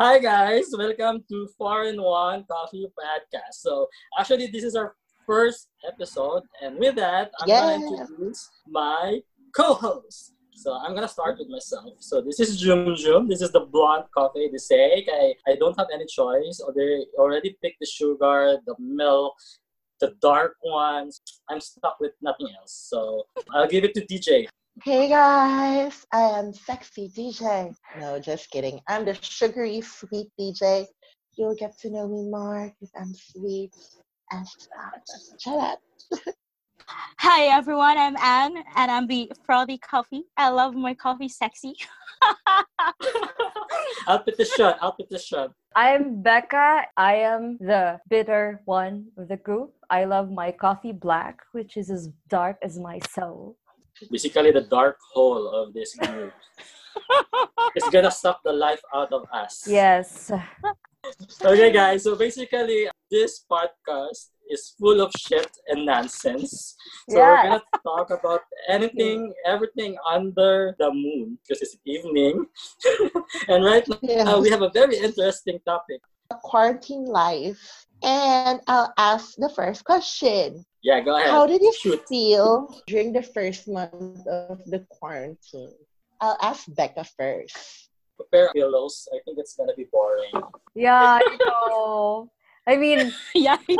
[0.00, 3.60] Hi guys, welcome to Four in One Coffee Podcast.
[3.60, 3.86] So
[4.18, 7.60] actually, this is our first episode, and with that, I'm Yeah.
[7.60, 10.32] gonna introduce my co-host.
[10.54, 11.94] So I'm gonna start with myself.
[12.00, 13.28] So this is Jum Jum.
[13.28, 14.48] This is the blonde coffee.
[14.48, 18.74] They say I, I don't have any choice, or they already picked the sugar, the
[18.78, 19.34] milk,
[20.00, 21.20] the dark ones.
[21.50, 22.72] I'm stuck with nothing else.
[22.72, 24.48] So I'll give it to DJ.
[24.82, 27.74] Hey guys, I am sexy DJ.
[27.98, 28.80] No, just kidding.
[28.88, 30.86] I'm the sugary sweet DJ.
[31.36, 33.74] You'll get to know me more because I'm sweet
[34.30, 34.94] and stuff.
[35.38, 35.80] Shut up.
[37.18, 40.22] Hi everyone, I'm Anne and I'm the frothy coffee.
[40.38, 41.74] I love my coffee sexy.
[44.06, 44.78] I'll put the shot.
[44.80, 45.52] I'll put the shot.
[45.76, 46.84] I'm Becca.
[46.96, 49.74] I am the bitter one of the group.
[49.90, 53.58] I love my coffee black, which is as dark as my soul.
[54.10, 56.32] Basically the dark hole of this group.
[57.74, 59.64] it's gonna suck the life out of us.
[59.66, 60.30] Yes.
[61.44, 62.04] Okay, guys.
[62.04, 66.76] So basically, this podcast is full of shit and nonsense.
[67.08, 72.46] So we're gonna talk about anything, everything under the moon because it's evening.
[73.48, 74.38] and right now Yeah.
[74.38, 76.00] we have a very interesting topic.
[76.42, 77.86] Quarantine life.
[78.02, 80.64] And I'll ask the first question.
[80.82, 81.30] Yeah, go ahead.
[81.30, 82.08] How did you Shoot.
[82.08, 85.76] feel during the first month of the quarantine?
[86.20, 87.88] I'll ask Becca first.
[88.16, 89.08] Prepare pillows.
[89.12, 90.32] I think it's gonna be boring.
[90.74, 92.30] Yeah, I know.
[92.66, 93.56] I mean, yeah.
[93.68, 93.76] I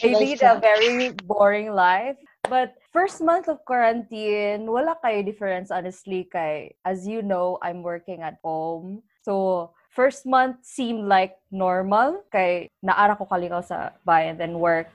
[0.00, 2.16] Should I lead a very boring life.
[2.48, 8.20] But first month of quarantine, wala kayo difference honestly kay as you know, I'm working
[8.20, 9.04] at home.
[9.24, 14.88] So first month seemed like normal kay naara ko kalingaw sa bayan then work.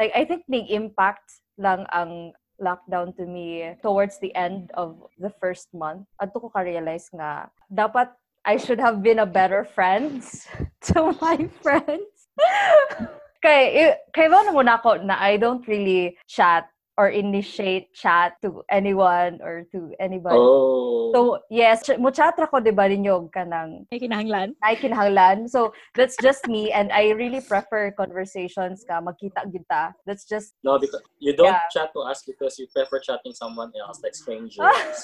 [0.00, 5.28] Like I think the impact lang ang lockdown to me towards the end of the
[5.36, 6.08] first month.
[6.16, 8.08] Adto ko ka-realize nga dapat
[8.48, 10.24] I should have been a better friend
[10.88, 12.32] to my friends.
[13.44, 16.64] kay i- kay ba na ako na I don't really chat
[17.00, 20.36] or initiate chat to anyone or to anybody.
[20.36, 21.08] Oh.
[21.16, 24.52] So, yes, ch- muchatra ko 'di ba ninyo kanang May kinahanglan.
[24.60, 25.48] naikinahanglan.
[25.48, 29.96] So, that's just me and I really prefer conversations ka magkita kita.
[30.04, 31.64] That's just No, because you don't Yeah.
[31.72, 35.00] chat to us because you prefer chatting someone else, like strangers.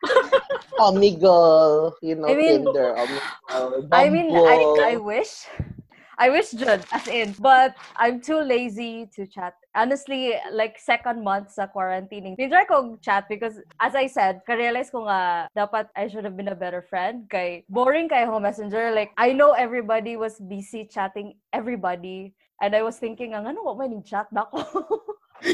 [0.80, 4.56] Omegle, you know, I mean- Tinder, Omegle, I mean, I
[4.92, 5.44] I wish
[6.18, 9.54] I wish Jud, as in, but I'm too lazy to chat.
[9.74, 15.04] Honestly, like second month sa quarantine, try ko chat because as I said, ka-realize ko
[15.04, 17.28] nga dapat I should have been a better friend.
[17.28, 18.96] Kay boring kay ako messenger.
[18.96, 22.32] Like, I know everybody was busy chatting everybody.
[22.64, 24.64] And I was thinking, ang ano ko may chat na ako?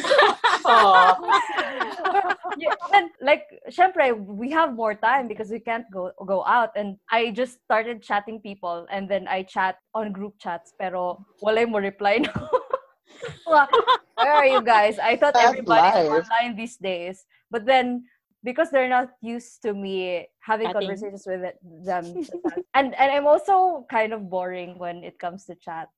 [2.59, 6.71] yeah, and like, syempre, we have more time because we can't go go out.
[6.77, 11.67] And I just started chatting people and then I chat on group chats pero wala
[11.67, 12.33] mo reply no.
[13.47, 13.69] Well,
[14.17, 14.99] Where are you guys?
[14.99, 16.25] I thought That's everybody's life.
[16.25, 17.25] online these days.
[17.51, 18.05] But then
[18.45, 20.89] because they're not used to me having Chatting.
[20.89, 21.43] conversations with
[21.87, 22.05] them.
[22.75, 25.89] and and I'm also kind of boring when it comes to chat.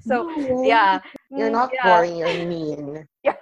[0.00, 1.00] so No, yeah.
[1.32, 1.84] You're Mm, not yeah.
[1.88, 3.08] boring, you're mean.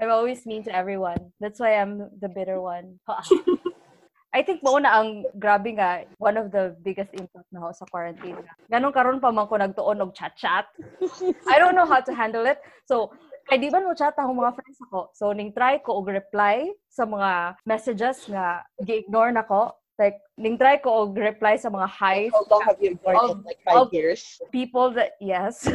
[0.00, 1.32] I'm always mean to everyone.
[1.40, 2.98] That's why I'm the bitter one.
[4.34, 8.38] I think mauna ang grabe nga, one of the biggest impact na ako sa quarantine.
[8.66, 10.66] Ganun karon pa man ko nagtuon og chat-chat.
[11.50, 12.58] I don't know how to handle it.
[12.90, 13.14] So,
[13.46, 15.14] kay di ba mo chat akong mga friends ako.
[15.14, 19.70] So, ning try ko og reply sa mga messages nga gi-ignore na ko.
[19.94, 23.46] Like, ning try ko og reply sa mga hi How long have you ignored Of-
[23.46, 23.54] it?
[23.54, 24.42] Like five years?
[24.50, 25.70] people that yes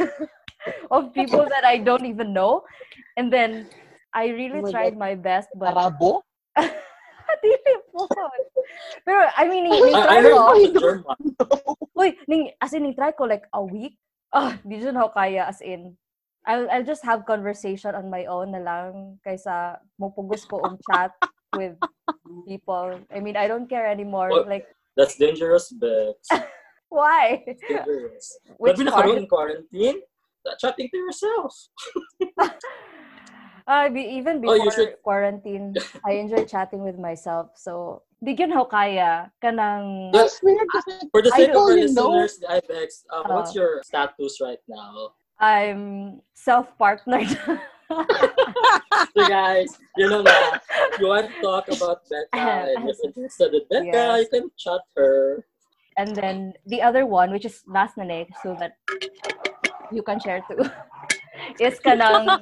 [0.90, 2.64] of people that I don't even know.
[3.16, 3.66] And then
[4.14, 6.22] I really Oh my tried my best but Arabo?
[7.40, 8.04] dili po.
[9.06, 10.90] Pero I mean ning, ning I, I try ko.
[11.96, 13.96] uy ning as in ning try ko like a week?
[14.34, 15.96] Ah di dyan ako kaya as in.
[16.48, 21.12] I'll, I'll just have conversation on my own na lang kaysa mupugos ko og chat
[21.52, 21.76] with
[22.48, 22.96] people.
[23.12, 26.18] I mean I don't care anymore Well, like That's dangerous, but
[26.90, 27.40] why?
[27.46, 28.26] it's dangerous.
[28.58, 30.02] which Labi na karon in quarantine,
[30.58, 31.52] chatting to yourself.
[33.70, 35.74] Uh, be, even Oh, you before should- quarantine,
[36.06, 37.54] I enjoy chatting with myself.
[37.54, 40.42] So, di gyud how kaya kanang Yes.
[40.42, 40.66] That's weird
[41.14, 42.10] For the I sake of our don't know.
[42.18, 45.14] listeners, IBEX, um, what's Uh, your status right now?
[45.38, 47.30] I'm self-partnered.
[47.90, 49.66] So guys,
[49.98, 50.58] you know na,
[50.98, 54.18] you want to talk about Becca and if you're interested in Becca, Yes.
[54.22, 55.42] you can chat her.
[55.98, 58.78] and then the other one, which is last na na, so that
[59.92, 60.62] you can share too,
[61.62, 62.26] is kanang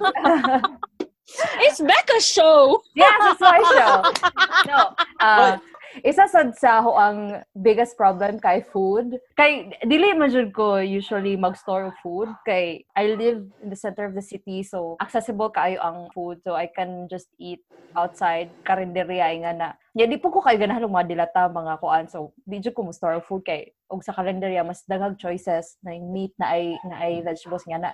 [1.60, 2.80] It's Becca's show.
[2.96, 4.00] yes, it's my show.
[4.68, 5.60] No, uh,
[6.04, 7.18] isa sad sa ako ang
[7.52, 9.16] biggest problem kay food.
[9.36, 14.08] Kay dili man jud ko usually mag-store of food kay I live in the center
[14.08, 17.60] of the city so accessible kaayo ang food so I can just eat
[17.96, 19.68] outside karinderya nga na.
[19.96, 22.92] Ya di po ko kay ganahan mga dilata mga kuan so di jud ko mo
[22.92, 26.96] store of food kay og sa kalendarya mas daghang choices na meat na ay na
[27.00, 27.92] ay vegetables nga na.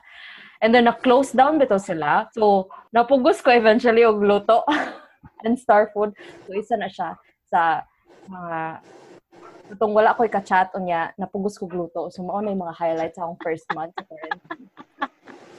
[0.58, 2.28] And then na-close down bitaw sila.
[2.34, 4.66] So napugos ko eventually og luto
[5.46, 6.12] and star food.
[6.46, 7.14] So isa na siya
[7.46, 7.86] sa
[8.26, 8.82] mga
[9.64, 12.12] Itong wala ko'y ka-chat o niya, napugos ko gluto.
[12.12, 14.14] So, mao na yung mga highlights sa akong first month sa.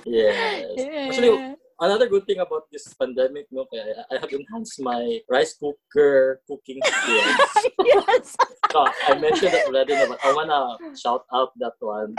[0.05, 0.77] Yes.
[1.09, 5.55] Actually, another good thing about this pandemic, no, kaya I, I have enhanced my rice
[5.57, 7.35] cooker cooking skills.
[7.85, 8.35] yes.
[8.71, 10.61] so, I mentioned that already, no, but I wanna
[10.95, 12.15] shout out that one.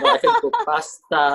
[0.00, 1.26] No, I can cook pasta.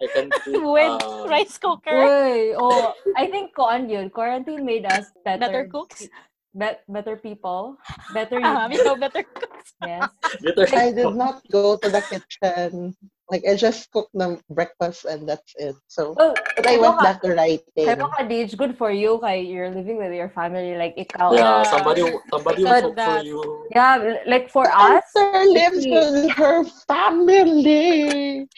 [0.00, 1.92] I can cook With uh, rice cooker.
[1.92, 4.10] Uy, oh, I think yun.
[4.10, 5.40] Quarantine made us better.
[5.40, 6.08] Better cooks.
[6.54, 7.74] Bet better people.
[8.14, 8.78] Better Ah, you.
[8.78, 9.74] ikaw better cooks.
[9.82, 10.06] yes.
[10.38, 10.70] bitter.
[10.70, 12.94] I did not go to the kitchen.
[13.30, 15.74] Like, I just cooked the breakfast and that's it.
[15.88, 17.64] So, Oh, but I went back to writing.
[17.72, 19.16] Kaya ka, Dij, good for you.
[19.24, 20.76] Kay you're living with your family.
[20.76, 21.32] Like, ikaw.
[21.32, 21.64] Yeah, Yeah.
[21.72, 23.40] somebody somebody will cook for you.
[23.72, 28.44] Yeah, like for us, Esther lives with her family.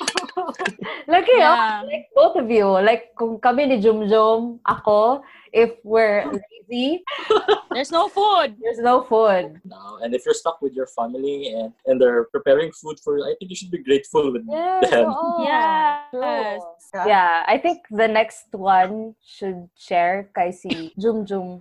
[1.07, 1.83] You know, Yeah.
[1.87, 5.23] like both of you, like kung kami ni Jumjum, ako,
[5.57, 7.01] if we're lazy,
[7.73, 8.57] There's no food.
[8.61, 9.61] there's no food.
[9.65, 9.99] now.
[10.03, 13.35] And if you're stuck with your family and, and they're preparing food for you, I
[13.39, 15.09] think you should be grateful with Yes, them.
[15.13, 15.45] oo.
[15.45, 16.61] Yes.
[16.93, 17.05] True.
[17.09, 21.61] Yeah, I think the next one should share kay si Jumjum.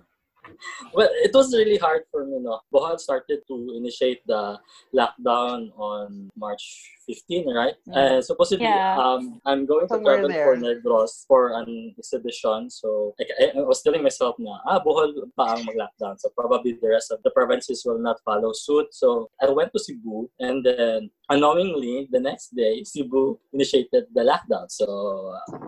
[0.94, 2.38] Well, it was really hard for me.
[2.40, 4.58] No, Bohol started to initiate the
[4.94, 6.64] lockdown on March
[7.06, 7.74] 15, right?
[7.88, 7.96] Mm.
[7.96, 8.98] And supposedly, Yeah.
[8.98, 10.46] um, I'm going to Somewhere travel there.
[10.46, 12.70] for Negros for an exhibition.
[12.70, 16.18] So like, I, I was telling myself na, ah, Bohol pa ang mag-lockdown.
[16.18, 18.92] So probably the rest of the provinces will not follow suit.
[18.94, 24.70] So I went to Cebu and then unknowingly, the next day, Cebu initiated the lockdown.
[24.70, 24.86] So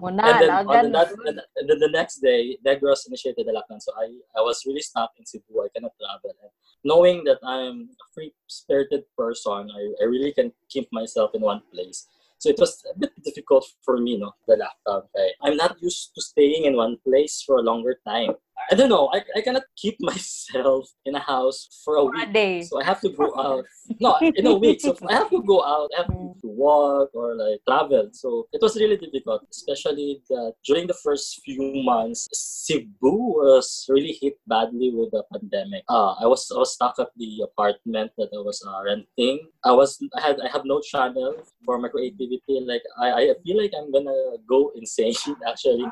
[0.03, 3.53] Muna, and then lagan on the, that, and then the next day, Negros initiated the
[3.53, 3.81] lockdown.
[3.83, 4.07] So I,
[4.39, 5.65] I was really stuck in Cebu.
[5.65, 6.37] I cannot travel.
[6.43, 6.53] And
[6.85, 12.07] knowing that I'm a free-spirited person, I, I really can keep myself in one place.
[12.39, 15.03] So it was a bit difficult for me, no, the lockdown.
[15.11, 15.31] Okay?
[15.43, 18.35] I'm not used to staying in one place for a longer time.
[18.71, 19.09] I don't know.
[19.13, 22.33] I, I cannot keep myself in a house for a For a week.
[22.33, 22.63] day.
[22.63, 23.65] So I have to go out.
[24.01, 24.81] No, in a week.
[24.83, 25.89] So I have to go out.
[25.97, 28.11] I have to walk or like travel.
[28.13, 34.13] So it was really difficult, especially that during the first few months, Cebu was really
[34.21, 35.85] hit badly with the pandemic.
[35.89, 39.49] Uh, I was I was stuck at the apartment that I was uh, renting.
[39.65, 42.61] I was I had I have no channel for my creativity.
[42.61, 45.17] Like I, I feel like I'm gonna go insane
[45.49, 45.89] actually.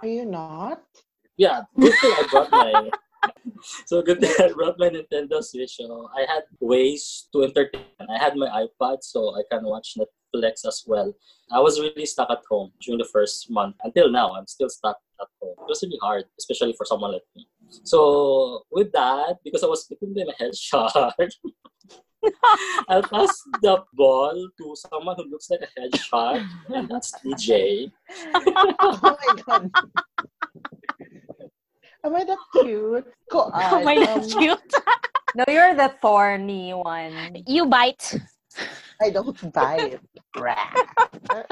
[0.00, 0.80] Are you not?
[1.38, 2.90] Yeah, good thing I brought my.
[3.86, 5.76] so good thing I brought my Nintendo Switch.
[5.76, 7.86] So I had ways to entertain.
[8.10, 11.14] I had my iPad, so I can watch Netflix as well.
[11.52, 13.76] I was really stuck at home during the first month.
[13.84, 15.54] Until now, I'm still stuck at home.
[15.60, 17.46] It was really hard, especially for someone like me.
[17.84, 21.12] So with that, because I was bitten by a headshot,
[22.88, 26.44] I'll pass the ball to someone who looks like a headshot,
[26.74, 27.92] and that's DJ.
[28.80, 29.70] Oh my god.
[32.04, 33.06] Am I that cute?
[33.30, 34.74] Ko Oh my um, cute.
[35.34, 37.42] No, you're the thorny one.
[37.46, 38.14] You bite.
[39.02, 39.98] I don't bite.
[39.98, 41.46] it.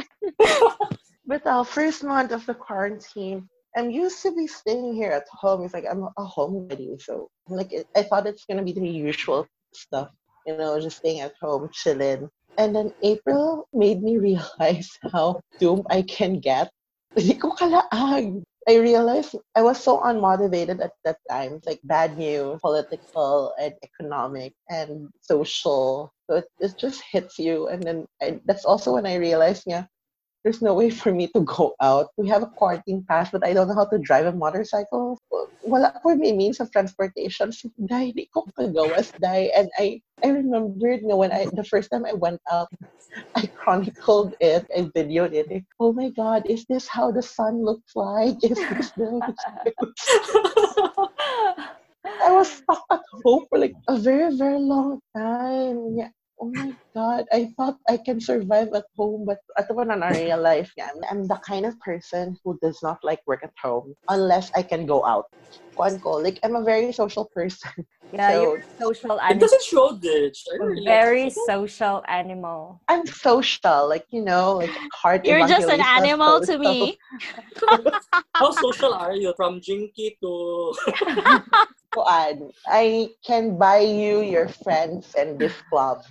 [1.26, 5.64] but our first month of the quarantine, I'm used to be staying here at home.
[5.64, 8.88] It's like I'm a home homebody, so like it, I thought it's gonna be the
[8.88, 10.10] usual stuff,
[10.46, 12.30] you know, just staying at home, chilling.
[12.58, 16.70] And then April made me realize how doomed I can get.
[17.14, 18.42] Hindi ko kalaang.
[18.68, 21.60] I realized I was so unmotivated at that time.
[21.66, 26.12] Like bad news, political and economic and social.
[26.28, 27.68] So it, it just hits you.
[27.68, 29.86] And then I, that's also when I realized, yeah,
[30.46, 32.10] there's no way for me to go out.
[32.16, 35.18] We have a quarantine pass, but I don't know how to drive a motorcycle.
[35.66, 37.50] Wala ko may means of transportation.
[37.50, 39.50] So, dahil di ko kagawas, dahil.
[39.58, 42.70] And I, I remembered you know, when I, the first time I went out,
[43.34, 45.50] I chronicled it, I videoed it.
[45.82, 48.38] Oh my God, is this how the sun looks like?
[48.46, 49.18] Is this the...
[52.22, 55.98] I was stuck at home for like a very, very long time.
[55.98, 56.14] Yeah.
[56.40, 57.24] Oh my God.
[57.32, 61.00] I thought I can survive at home, but at one in real life, yeah, I'm,
[61.10, 64.84] I'm the kind of person who does not like work at home unless I can
[64.86, 65.24] go out.
[65.76, 67.70] Kuan ko, Like, I'm a very social person.
[68.12, 69.40] Yeah, So- you're a social It animal.
[69.40, 70.44] doesn't show ditch.
[70.46, 72.80] I don't really Very social animal.
[72.86, 76.60] I'm social, like, you know, like heart You're just an Evangelista, animal to social.
[76.60, 76.98] me.
[78.36, 79.34] How social are you?
[79.36, 80.72] From Jinky to
[81.96, 86.04] Juan, I can buy you your friends and this club.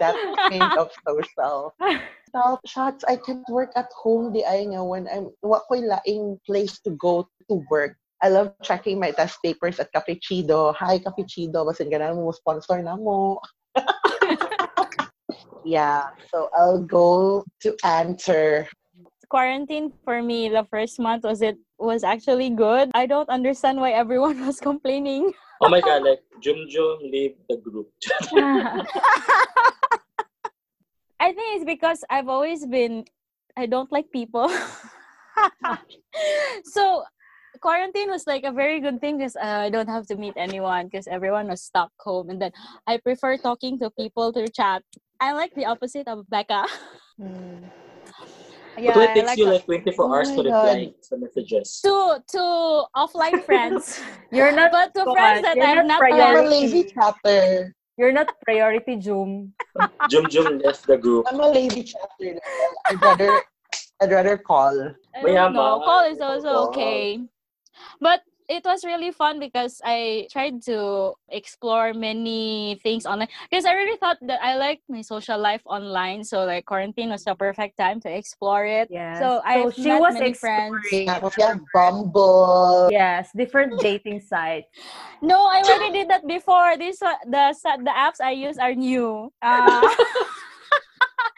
[0.00, 0.16] That
[0.48, 1.76] kind of social.
[2.28, 6.40] Stop shots, I can't work at home di ay nga when I'm wa ko'y laing
[6.48, 7.94] place to go to work.
[8.24, 10.72] I love checking my test papers at Capuchido.
[10.80, 11.68] Hi, Capuchido.
[11.68, 13.36] Basin na mo sponsor na mo.
[15.64, 18.66] yeah, so I'll go to answer.
[19.28, 22.90] Quarantine for me, the first month was it was actually good.
[22.94, 25.32] I don't understand why everyone was complaining.
[25.60, 27.88] Oh my god, like Jum Jum leave the group.
[31.20, 33.04] I think it's because I've always been
[33.56, 34.50] I don't like people.
[36.64, 37.04] so
[37.60, 40.86] quarantine was like a very good thing because uh, I don't have to meet anyone
[40.86, 42.50] because everyone was stuck home and then
[42.86, 44.82] I prefer talking to people through chat.
[45.20, 46.66] I like the opposite of Becca.
[47.16, 47.64] Hmm.
[48.78, 51.80] Yeah, but it takes like you like 24 Oh hours my to reply to messages.
[51.82, 52.42] to to
[52.96, 54.00] offline friends.
[54.32, 56.48] You're not but to Come friends that you're I've not not I'm a priority.
[56.48, 57.74] lazy chatter.
[57.96, 59.52] You're not priority, Jum.
[60.10, 61.26] Jum Jum left the group.
[61.30, 62.38] I'm a lazy chatter.
[62.86, 63.42] I'd rather
[64.02, 64.74] I'd rather call.
[65.14, 65.80] I don't know.
[65.80, 66.32] Uh, call is Call.
[66.32, 67.20] also okay.
[68.00, 73.28] But it was really fun because I tried to explore many things online.
[73.50, 76.24] Because I really thought that I liked my social life online.
[76.24, 78.88] So like quarantine was the perfect time to explore it.
[78.90, 79.18] Yeah.
[79.18, 80.76] So I she met was many friends.
[80.84, 81.08] exploring.
[81.08, 82.88] Tapos yeah, Bumble.
[82.92, 84.68] Yes, different dating sites.
[85.22, 86.76] No, I already did that before.
[86.76, 89.32] This uh, the the apps I use are new.
[89.42, 89.80] Uh,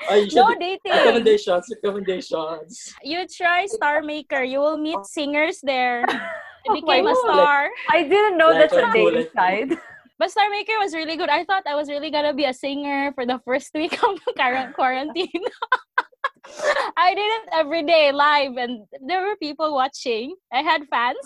[0.09, 0.93] Oh, you no should dating.
[1.03, 2.95] recommendations, recommendations.
[3.03, 4.43] You try Star Maker.
[4.45, 6.07] You will meet singers there.
[6.69, 7.71] I Oh became a star.
[7.91, 9.33] I didn't know Like that's a a dating bullet.
[9.33, 9.73] site.
[10.19, 11.29] But Star Maker was really good.
[11.29, 14.73] I thought I was really gonna be a singer for the first week of current
[14.75, 15.29] quarantine.
[16.97, 20.35] I did it every day live, and there were people watching.
[20.53, 21.21] I had fans.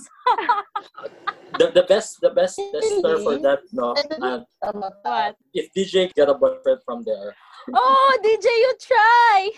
[1.59, 3.95] The, the best the best tester for that no
[5.03, 5.37] What?
[5.55, 7.31] if DJ got a boyfriend from there.
[7.73, 9.51] Oh, DJ, you try.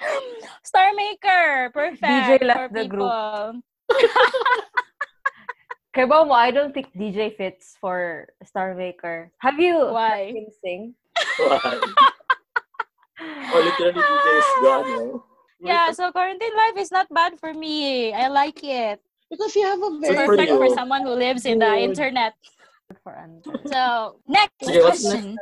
[0.64, 2.02] Star Maker, perfect.
[2.02, 3.10] DJ left for the group.
[3.10, 3.60] people.
[5.92, 9.32] Kay Momo, I don't think DJ fits for Star Maker.
[9.38, 10.30] Have you Why?
[10.30, 10.94] heard him sing?
[11.38, 11.58] Why?
[13.20, 14.86] oh, literally DJ is gone.
[14.86, 15.14] No?
[15.14, 15.18] Eh?
[15.60, 18.14] Yeah, so quarantine life is not bad for me.
[18.14, 19.00] I like it.
[19.30, 20.58] Because you have a It's very for perfect you.
[20.58, 22.34] for someone who lives in the internet.
[23.66, 25.38] So next Sige, what's question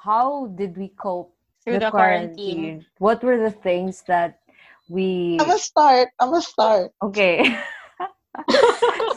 [0.00, 1.33] How did we cope
[1.64, 2.86] through with the quarantine.
[2.98, 4.40] What were the things that
[4.88, 6.08] we I'm a start.
[6.20, 6.92] I'm a start.
[7.02, 7.40] Okay.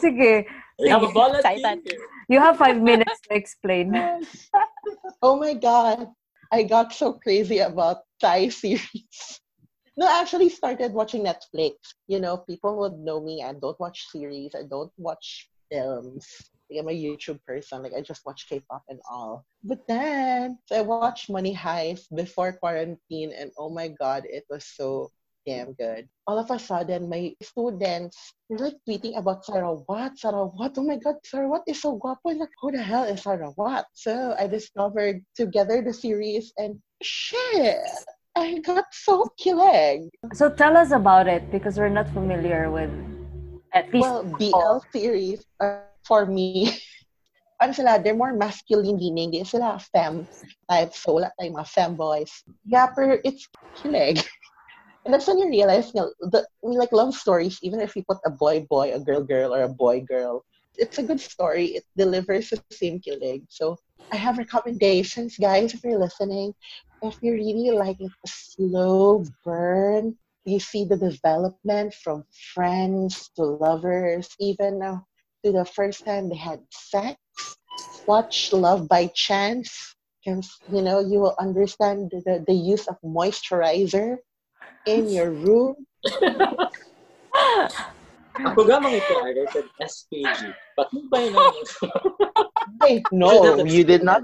[0.00, 0.46] Sige.
[0.78, 1.52] We have a volunteer.
[1.52, 1.98] Excited.
[2.28, 3.92] You have five minutes to explain.
[5.20, 6.06] Oh my god.
[6.52, 9.40] I got so crazy about Thai series.
[9.96, 11.74] No, I actually started watching Netflix.
[12.06, 13.42] You know, people would know me.
[13.42, 14.54] I don't watch series.
[14.54, 16.24] I don't watch films.
[16.70, 17.82] Like, I'm a YouTube person.
[17.82, 19.44] Like I just watch K-pop and all.
[19.64, 24.64] But then so I watched Money Heist before quarantine, and oh my god, it was
[24.64, 25.10] so
[25.46, 26.08] damn good.
[26.26, 30.20] All of a sudden, my students were like tweeting about Sarah Watt.
[30.20, 30.76] Sarawat.
[30.76, 32.36] Oh my god, Sarawat is so guapo.
[32.36, 33.84] Like, who the hell is Sarawat?
[33.94, 37.80] So I discovered together the series, and shit,
[38.36, 40.08] I got so kilig.
[40.34, 42.92] So tell us about it because we're not familiar with
[43.72, 46.72] at least Well, BL series are for me.
[47.60, 49.30] ano sila, they're more masculine leaning.
[49.30, 50.24] Di sila femme
[50.70, 50.94] type.
[50.94, 52.32] So, wala tayong mga femboys.
[52.64, 53.44] Yeah, pero it's
[53.76, 54.24] kilig.
[55.04, 58.18] And that's when you realize, you know, the, like love stories, even if you put
[58.26, 60.44] a boy-boy, a girl-girl, or a boy-girl,
[60.76, 61.80] it's a good story.
[61.80, 63.44] It delivers the same kilig.
[63.48, 63.78] So,
[64.12, 66.54] I have recommendations, guys, if you're listening.
[67.00, 72.24] If you really like a slow burn, you see the development from
[72.54, 74.98] friends to lovers, even uh,
[75.44, 77.16] to the first time they had sex.
[78.06, 79.94] Watch Love by Chance.
[80.24, 84.16] Because, you know, you will understand the, the, the use of moisturizer
[84.86, 85.76] in your room.
[88.38, 90.54] Ang programang ito ay rated SPG.
[90.78, 91.50] Patnubay na.
[92.82, 94.22] Wait, no, you did not.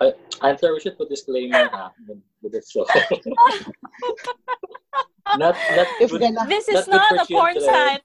[0.00, 0.12] I,
[0.44, 2.84] Answer, we should put disclaimer ha, with, with the show.
[5.36, 7.72] not, not If good- gonna, This is good not a porn children.
[7.72, 8.04] site.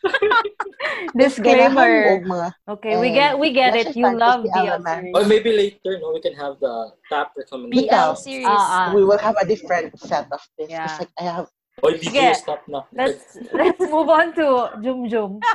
[1.18, 2.22] disclaimer.
[2.68, 3.96] Okay, we get we get it.
[3.96, 5.18] You love the BL.
[5.18, 7.88] Or maybe later, no, we can have the top recommendation.
[7.90, 8.46] BL series.
[8.50, 8.92] Ah.
[8.94, 10.70] we will have a different set of this.
[10.70, 10.86] Yeah.
[10.86, 11.48] It's like I have
[11.84, 12.36] Oy, DJ, Sige.
[12.36, 12.84] stop na.
[12.94, 15.40] Let's let's move on to Jum Jum.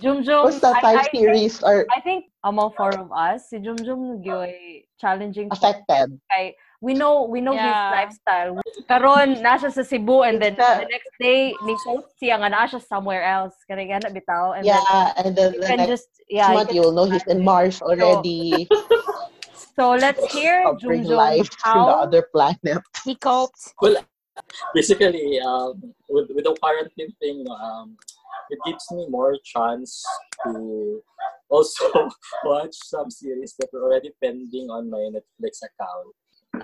[0.00, 0.44] Jum Jum.
[0.44, 3.58] what's the I- Thai I think- series are I think among four of us, si
[3.58, 6.14] Jum Jum nagyoy challenging affected.
[6.30, 8.62] kay we know we know his lifestyle.
[8.88, 12.80] Karon nasa sa Cebu and then the next day ni post siya nga naa siya
[12.86, 13.58] somewhere else.
[13.66, 16.54] Kani gana bitaw and then Yeah, and then you the can next just yeah, you
[16.54, 18.70] month you'll know he's in Mars already,
[19.78, 22.82] So let's hear covering Jumjum life from the how other planet.
[23.04, 23.74] He coped.
[24.74, 27.96] basically um, with, with the quarantine thing um,
[28.50, 30.04] it gives me more chance
[30.44, 31.02] to
[31.48, 32.10] also
[32.44, 36.14] watch some series that were already pending on my netflix account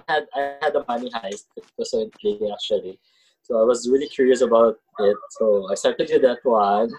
[0.08, 1.44] i had, I had a money heist
[1.92, 2.98] intriguing actually
[3.42, 6.90] so i was really curious about it so i started with that one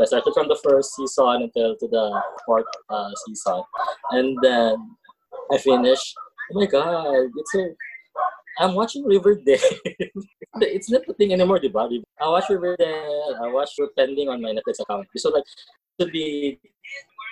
[0.00, 3.62] i started from the first season until to the fourth uh, season
[4.10, 4.76] and then
[5.52, 6.14] i finished
[6.52, 7.68] oh my god it's so
[8.60, 9.58] I'm watching Riverdale.
[10.66, 12.02] it's not the thing anymore, diba?
[12.20, 13.36] I watch Riverdale.
[13.40, 15.06] I watch pending on my Netflix account.
[15.16, 15.44] So like,
[16.00, 16.58] to be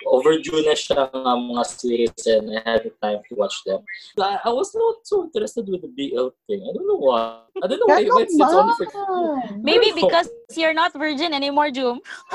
[0.05, 3.81] overdue na siya nga mga series and I had the time to watch them.
[4.19, 6.61] I, I was not so interested with the BL thing.
[6.61, 7.41] I don't know why.
[7.63, 11.71] I don't know why, why it's, it's only for Maybe because you're not virgin anymore,
[11.71, 12.01] Jum.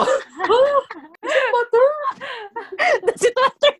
[3.06, 3.76] Does it matter?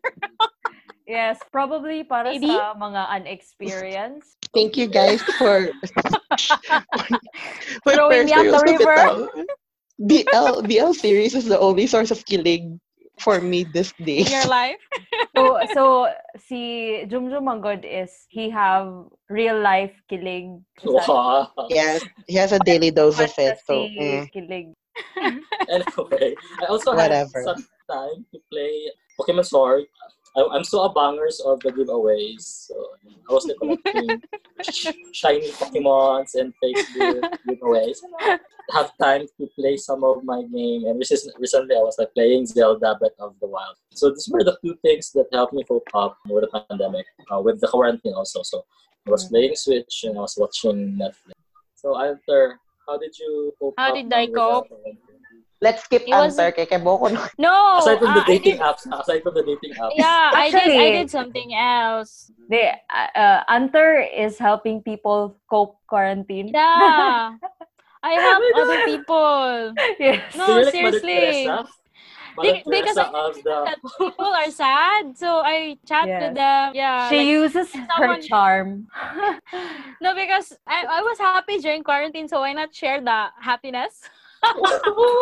[1.07, 2.47] yes, probably para Maybe?
[2.47, 4.37] sa mga unexperienced.
[4.53, 5.69] Thank you guys for
[7.83, 9.29] for Throwing me out the first river.
[9.99, 12.79] BL BL series is the only source of kilig
[13.19, 14.25] for me this day.
[14.25, 14.81] In your life?
[15.35, 15.83] So so
[16.37, 20.61] si Jumjum Manggod is he have real life kilig.
[20.85, 21.49] Wow.
[21.69, 23.59] Yes, he has a daily dose of it.
[23.65, 24.29] So mm.
[24.33, 24.73] kilig.
[25.73, 27.33] Anyway, I also Whatever.
[27.33, 29.85] had some time to play Pokemon Sword.
[30.35, 32.41] I, I'm so a bangers of the giveaways.
[32.67, 32.75] So
[33.29, 34.21] I was like collecting
[35.13, 37.97] shiny Pokemons and Facebook giveaways.
[38.71, 40.85] Have time to play some of my game.
[40.85, 43.75] And recent- recently, I was like playing Zelda Breath of the Wild.
[43.91, 47.39] So these were the two things that helped me cope up with the pandemic, uh,
[47.39, 48.41] with the quarantine also.
[48.43, 48.65] So
[49.07, 51.33] I was playing Switch and I was watching Netflix.
[51.75, 54.69] So Alter, how did you cope How did I cope?
[55.63, 57.07] Let's skip It was- answer kay Keboko.
[57.39, 57.79] No.
[57.79, 59.95] aside from the uh, I dating did- apps, aside from the dating apps.
[59.95, 60.69] Yeah, I did.
[60.75, 62.31] I did something else.
[62.51, 66.51] The uh, uh, is helping people cope quarantine.
[66.51, 67.39] Yeah.
[68.03, 69.71] I help Oh other people.
[69.95, 70.35] yes.
[70.35, 71.47] No, like seriously.
[71.47, 71.63] Teresa?
[72.67, 76.19] Because I of the that people are sad, so I chat Yes.
[76.27, 76.65] with them.
[76.75, 77.07] Yeah.
[77.07, 78.87] She like- uses her charm.
[80.03, 84.01] no, because I, I was happy during quarantine, so why not share the happiness?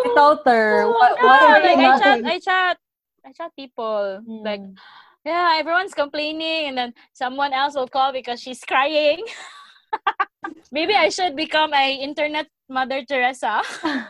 [0.05, 2.77] Without her, what, No, what like I chat, I chat,
[3.25, 4.21] I chat people.
[4.27, 4.75] Like, Mm.
[5.25, 9.23] yeah, everyone's complaining, and then someone else will call because she's crying.
[10.71, 13.61] Maybe I should become a internet Mother Teresa.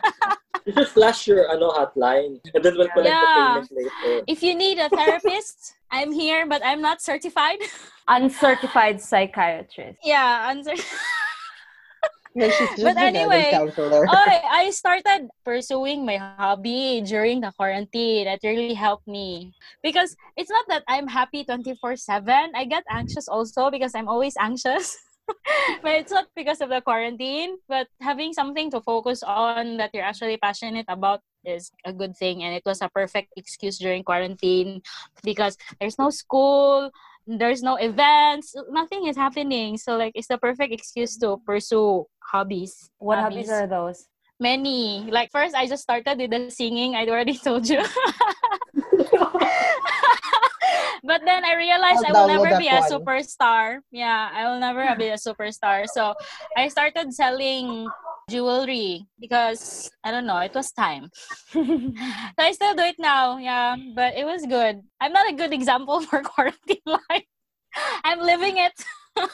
[0.64, 3.66] You should flash your ano hotline and then we'll collect Yeah.
[3.66, 4.22] the payment later.
[4.30, 7.58] if you need a therapist, I'm here, but I'm not certified.
[8.06, 9.98] uncertified psychiatrist.
[10.06, 10.78] yeah, answer.
[12.34, 14.06] No, she's just But anyway, counselor.
[14.08, 18.24] Oh, I, I started pursuing my hobby during the quarantine.
[18.24, 19.52] That really helped me.
[19.82, 22.52] Because it's not that I'm happy 24 7.
[22.54, 24.96] I get anxious also because I'm always anxious.
[25.82, 27.56] but it's not because of the quarantine.
[27.68, 32.42] But having something to focus on that you're actually passionate about is a good thing.
[32.42, 34.80] And it was a perfect excuse during quarantine
[35.22, 36.90] because there's no school,
[37.26, 39.78] there's no events, nothing is happening.
[39.78, 42.90] So, like, it's the perfect excuse to pursue hobbies.
[42.98, 44.08] What hobbies are those?
[44.40, 45.06] Many.
[45.10, 46.96] Like first, I just started with the singing.
[46.96, 47.78] I already told you.
[51.04, 53.78] but then I realized I'll I will never that be a superstar.
[53.92, 55.86] Yeah, I will never be a superstar.
[55.86, 56.14] So
[56.56, 57.86] I started selling
[58.30, 60.38] jewelry because I don't know.
[60.38, 61.10] It was time.
[61.52, 61.62] so
[62.38, 63.38] I still do it now.
[63.38, 64.82] Yeah, but it was good.
[65.00, 67.26] I'm not a good example for quarantine life.
[68.04, 68.72] I'm living it.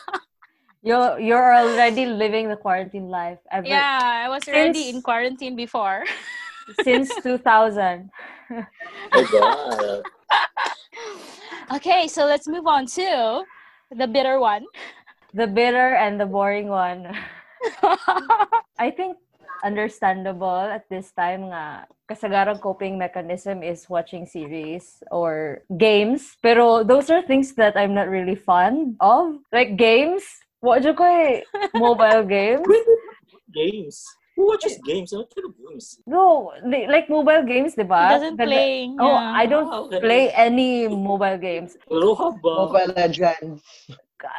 [0.83, 5.57] You're you're already living the quarantine life ever Yeah, I was already Since- in quarantine
[5.57, 6.05] before.
[6.87, 8.09] since 2000.
[9.12, 10.03] Oh.
[11.74, 13.42] Okay, so let's move on to
[13.90, 14.64] the bitter one.
[15.35, 17.11] The bitter and the boring one.
[18.78, 19.16] I think
[19.64, 26.36] understandable at this time nga kasagarang coping mechanism is watching series or games.
[26.42, 29.38] Pero those are things that I'm not really fond of.
[29.52, 30.22] Like games.
[30.60, 31.42] What ko eh,
[31.74, 32.66] mobile games?
[33.54, 34.02] Games.
[34.38, 35.10] Who watches games?
[35.10, 35.98] What kind of games?
[36.06, 38.14] No, like mobile games, di He ba?
[38.14, 38.86] doesn't Ganda- play.
[38.98, 39.34] Oh, yeah.
[39.34, 39.98] I don't Ah, okay.
[39.98, 41.74] play any mobile games.
[41.90, 42.54] Roha ba?
[42.70, 43.62] Mobile Legends.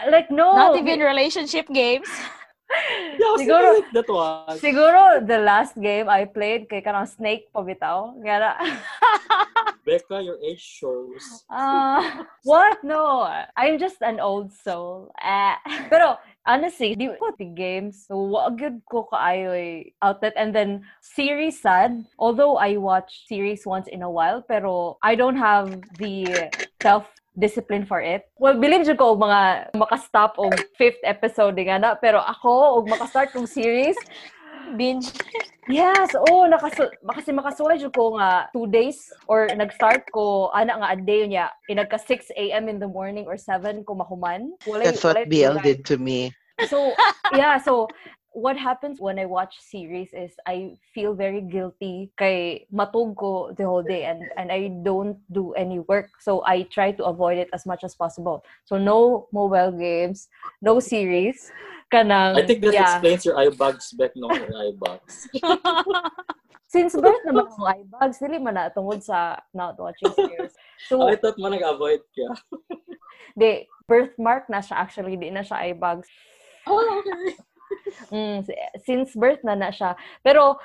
[0.07, 0.55] Like no.
[0.55, 2.07] Not even relationship games.
[2.69, 4.57] Yeah, Siguro- like that one.
[4.59, 8.13] Siguro the last game I played kay kanang Snake pabitaw.
[8.21, 8.55] Na.
[9.85, 11.45] Becca, your age shows.
[11.49, 12.83] Ah, what?
[12.83, 13.25] No,
[13.57, 15.09] I'm just an old soul.
[15.17, 15.57] Ah.
[15.89, 18.05] Pero honestly, di ko the games.
[18.05, 20.37] So, wag good ko kaayo eh, outlet.
[20.37, 22.05] And then, series sad.
[22.21, 26.49] Although I watch series once in a while, pero I don't have the
[26.81, 28.27] self discipline for it.
[28.37, 31.89] Well, believe jud ko mga makastop og fifth episode nga na.
[31.95, 33.95] Pero ako, og makastart kong series,
[34.77, 35.09] Binge.
[35.69, 38.97] Yes, oh, nakasu kasi makasuway jud ko nga two days
[39.29, 42.65] or nag-start ko ana nga a day niya inagka 6 a.m.
[42.69, 44.53] in the morning or 7 ko mahuman.
[44.65, 46.33] Walay, That's what walay BL did to me.
[46.67, 46.91] So,
[47.37, 47.87] yeah, so
[48.39, 53.67] what happens when I watch series is I feel very guilty kay matug ko the
[53.67, 56.15] whole day and and I don't do any work.
[56.23, 58.47] So I try to avoid it as much as possible.
[58.63, 60.31] So no mobile games,
[60.63, 61.51] no series.
[61.91, 62.95] Kanang I think that yeah.
[62.95, 64.31] explains your eye bags, Beck, no?
[64.31, 65.27] Your eye bags.
[66.69, 70.53] Since birth naman akong eye bags, dili man na tungod sa not watching series.
[70.85, 72.37] So, I thought mo nag-avoid ka.
[73.33, 76.05] di, birthmark na siya actually, di na siya eye bags.
[76.69, 77.41] Oh, okay.
[78.09, 79.93] Mm, si- since birth na na siya.
[80.25, 80.57] Pero,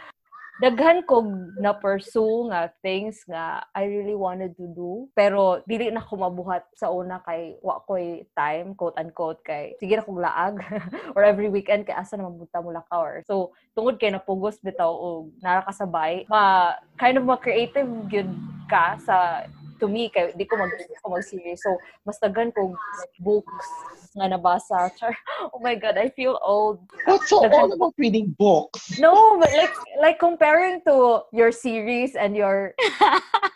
[0.62, 1.26] daghan ko
[1.58, 5.10] na pursue nga things nga I really wanted to do.
[5.18, 9.98] Pero, dili na ko mabuhat sa una kay wa ko'y time, quote unquote, kay sige
[9.98, 10.62] na kong laag.
[11.18, 13.02] or every weekend, kay asa naman punta mo lakaw.
[13.02, 18.30] Or, so, tungod kay napugos bitaw o narakasabay, ma, kind of ma-creative yun
[18.70, 19.44] ka sa
[19.78, 21.62] to me kay di ko mag di ko mag-series.
[21.62, 22.74] So, mas daghan ko
[23.20, 23.68] books
[24.14, 24.90] nga nabasa.
[24.94, 25.14] Char,
[25.52, 26.82] oh my God, I feel old.
[27.04, 28.98] What's so all about reading books?
[28.98, 32.74] No, but like like comparing to your series and your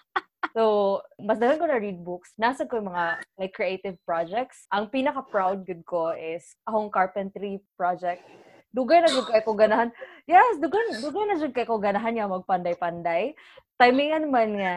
[0.58, 4.66] So, mas dahil ko na read books, nasa ko yung mga like creative projects.
[4.74, 8.26] Ang pinaka-proud good ko is akong carpentry project.
[8.74, 9.94] Dugay na jud kay ko ganahan.
[10.26, 13.38] Yes, dugay, dugay na jud kay ko ganahan niya magpanday-panday.
[13.78, 14.74] Timingan man nga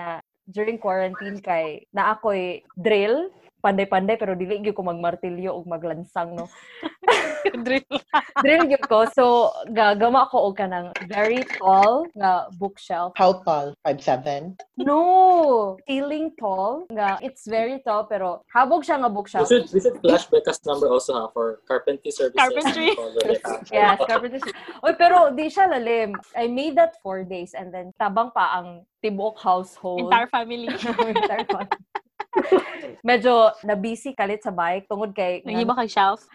[0.50, 3.30] during quarantine kay na ako'y drill,
[3.62, 6.50] panday-panday pero dili gyud ko magmartilyo o maglansang no.
[7.66, 7.90] Drill.
[8.46, 9.06] drill gyud ko.
[9.18, 13.14] So, gagama ko og kanang very tall nga bookshelf.
[13.18, 13.74] How tall?
[13.82, 14.58] Five seven.
[14.78, 15.78] No!
[15.90, 16.86] Ceiling tall.
[16.94, 19.50] Nga, it's very tall, pero habog siya nga We bookshelf.
[19.50, 22.38] should, we should flash Becca's number also ha, for carpentry services.
[22.38, 22.94] Carpentry.
[23.72, 24.42] Yes, carpentry.
[24.86, 26.14] Oy, pero di siya lalim.
[26.38, 30.08] I made that four days and then tabang pa ang tibuok household.
[30.08, 30.70] Entire family.
[30.70, 31.90] Entire family.
[33.08, 36.26] Medyo na-busy kalit sa bike tungod kay Nangiba kag shelf.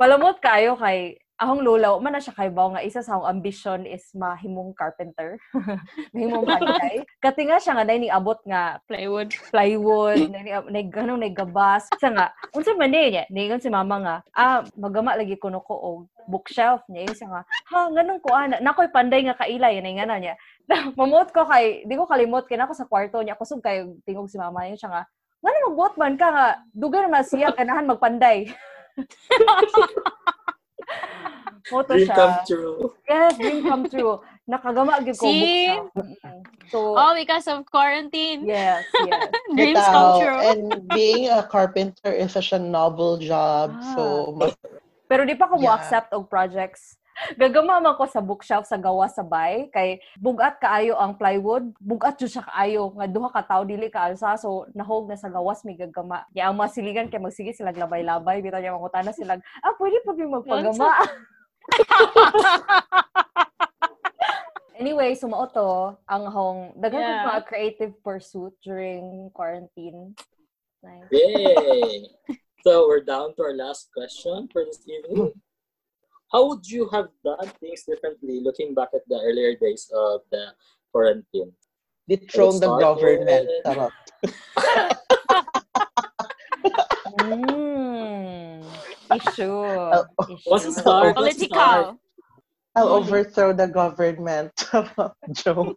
[0.00, 3.80] palamot kayo kay ahong lola, man na siya kay Bao nga isa sa akong ambition
[3.82, 5.34] is mahimong carpenter.
[6.14, 7.02] mahimong panday.
[7.18, 9.34] Kati nga siya nga dahil ni abot nga Plywood.
[9.50, 11.90] plywood, na na ganong nagabas.
[11.98, 16.00] Sa nga, unsa man niya, niya si mama nga, ah, magama lagi kuno ko og
[16.30, 17.10] bookshelf niya.
[17.10, 18.62] Isa nga, ha, ganun ko ana.
[18.62, 20.34] Nakoy panday nga kailay, yan nga niya.
[20.98, 24.38] Mamuot ko kay, di ko kalimot, kaya ako sa kwarto niya, kusog kay tingog si
[24.38, 25.02] mama niya siya nga,
[25.42, 28.46] nga magbuot man ka nga, dugan naman siya, ganahan magpanday.
[31.72, 32.16] Moto Dream siya.
[32.16, 32.76] come true.
[33.08, 34.20] Yes, dream come true.
[34.44, 35.78] Nakagama gyud ko See?
[36.68, 38.44] So, Oh, because of quarantine.
[38.44, 39.32] yes, yes.
[39.56, 39.92] Dreams Bitaw.
[39.92, 40.38] come true.
[40.40, 43.72] And being a carpenter is such a noble job.
[43.72, 43.94] Ah.
[43.94, 44.02] So,
[44.36, 44.52] mas,
[45.08, 45.76] Pero di pa ko Yeah.
[45.76, 46.96] accept og projects.
[47.40, 52.18] Gagama man ko sa bookshelf sa gawa sa bay kay bugat kaayo ang plywood, bugat
[52.18, 55.64] jud siya kaayo nga duha ka tawo dili ka alsa so nahog na sa gawas
[55.64, 56.24] may gagama.
[56.32, 60.12] Ya ang mga siligan kay magsige sila labay-labay bitaw niya mangutana sila, ah pwede pa
[60.16, 60.88] gyud magpagama.
[64.82, 67.22] anyway, sumao to ang hong daghan Yeah.
[67.22, 67.28] yeah.
[67.30, 70.18] mga creative pursuit during quarantine.
[70.82, 71.06] Nice.
[71.14, 72.10] Yay!
[72.66, 75.30] so we're down to our last question for this evening.
[76.32, 80.56] How would you have done things differently looking back at the earlier days of the
[80.90, 81.52] quarantine?
[82.08, 83.48] dethrone the government.
[83.64, 83.92] Charot.
[87.12, 88.64] Mm.
[89.12, 89.60] Issue.
[89.60, 90.36] Issue.
[90.48, 91.16] What's the start?
[91.16, 91.96] What's the start?
[91.96, 91.98] Political.
[92.74, 94.52] I'll overthrow the government.
[95.32, 95.76] Joke.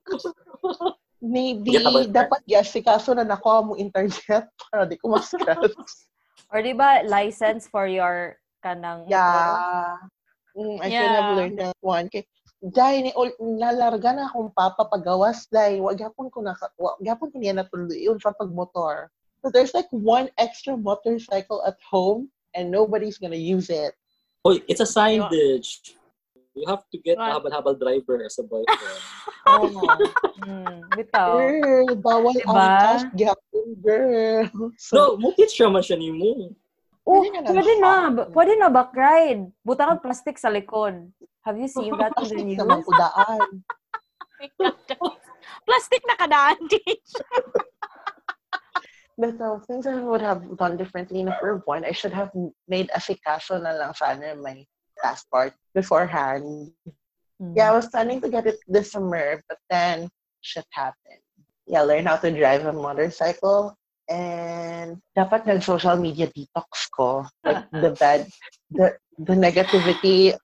[1.20, 5.74] Maybe, about- dapat yes, kaso na nakuha mo internet para di ko ma-stress.
[6.54, 9.10] Or di ba license for your kanang?
[9.10, 9.98] Yeah.
[10.56, 11.36] Mm, I should have Yeah.
[11.36, 12.08] learned that one.
[12.08, 12.24] Kay,
[12.64, 17.28] dahil ni ol- nalarga na akong papa pagawas dahil wag yapon ko na wag yapon
[17.30, 19.12] ko niya natuloy yun sa pagmotor.
[19.44, 23.94] So there's like one extra motorcycle at home and nobody's gonna use it.
[24.48, 25.94] Oh, it's a signage.
[26.56, 29.04] You have to get a habal-habal driver as a boyfriend.
[29.46, 30.02] Oh.
[30.42, 31.38] mm, bitaw.
[31.38, 32.50] Girl, bawal Diba?
[32.50, 34.50] ang gyapon, girl.
[34.82, 36.50] So, no, mukit siya man siya ni mo.
[37.06, 37.92] Oh, Pwede na pwede na.
[38.34, 39.46] Pwede na back ride.
[39.62, 41.14] Butang ang plastic sa likod.
[41.46, 42.58] Have you seen that in the plastic news?
[42.58, 43.50] naman kudaan.
[45.66, 47.30] Plastic na kadaan, teacher.
[49.16, 51.24] But uh, things I would have done differently.
[51.24, 52.36] Number one, I should have
[52.68, 54.66] made asikaso na lang sana my
[55.00, 56.76] passport beforehand.
[57.56, 60.12] Yeah, I was planning to get it this summer, but then
[60.44, 61.24] shit happened.
[61.64, 63.80] Yeah, learn how to drive a motorcycle.
[64.10, 67.26] And dapat nag-social media detox ko.
[67.42, 67.82] Like ah, ah.
[67.82, 68.22] the bad,
[68.70, 70.38] the, the negativity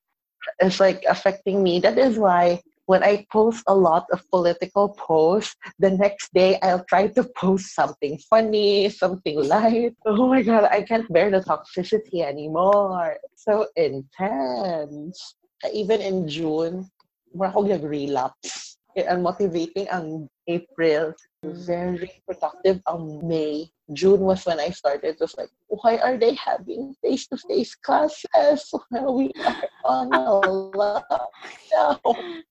[0.61, 1.79] is like affecting me.
[1.79, 6.83] That is why when I post a lot of political posts, the next day I'll
[6.85, 9.95] try to post something funny, something light.
[10.05, 13.17] Oh my god, I can't bear the toxicity anymore.
[13.35, 15.35] So intense.
[15.71, 16.89] Even in June,
[17.31, 18.70] wala akong nag-relapse.
[18.97, 21.15] Ang motivating ang April.
[21.41, 23.71] Very productive ang May.
[23.93, 25.17] June was when I started.
[25.19, 30.43] Was like, why are they having face-to-face classes while we are on a
[30.75, 31.99] lockdown?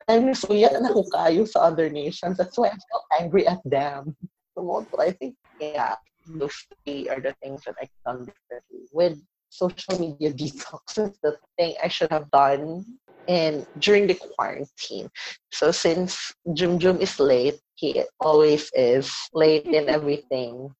[0.08, 2.36] I'm so yan ako kayo sa other nations.
[2.36, 4.16] That's why I'm so angry at them.
[4.56, 8.88] So, but I think, yeah, those three are the things that I can differently.
[8.92, 12.86] With social media detox is the thing I should have done
[13.28, 15.10] and during the quarantine.
[15.52, 20.70] So since Jum Jum is late, he always is late in everything.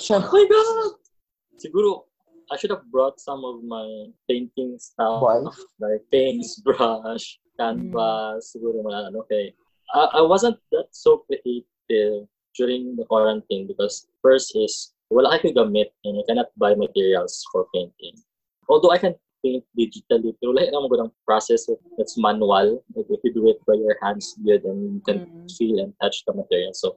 [0.00, 0.98] So Oh my god!
[1.60, 2.04] Siguro,
[2.50, 3.86] I should have brought some of my
[4.28, 5.22] painting stuff.
[5.22, 5.44] Why?
[5.78, 9.24] Like paints, brush, canvas, siguro mga ano.
[9.28, 9.54] Okay.
[9.94, 15.92] I, I wasn't that so creative during the quarantine because first is wala kayo gamit
[16.08, 18.16] and I cannot buy materials for painting.
[18.68, 21.66] Although I can paint digitally, pero lahat naman ko ng process
[21.98, 22.80] that's manual.
[22.94, 25.50] Like if you do it by your hands good and you can Mm.
[25.50, 26.72] feel and touch the material.
[26.72, 26.96] So